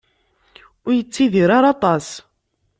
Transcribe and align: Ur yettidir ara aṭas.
Ur 0.85 0.93
yettidir 0.95 1.49
ara 1.57 1.67
aṭas. 1.73 2.07